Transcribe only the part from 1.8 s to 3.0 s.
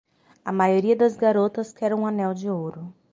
um anel de ouro.